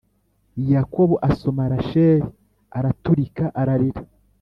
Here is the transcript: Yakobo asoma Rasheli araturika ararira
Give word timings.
Yakobo 0.73 1.15
asoma 1.29 1.63
Rasheli 1.71 2.27
araturika 2.77 3.45
ararira 3.61 4.01